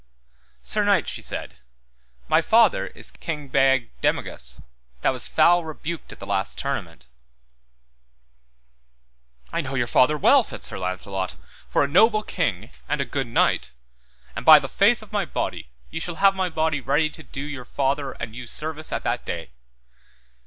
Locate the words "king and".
12.23-12.99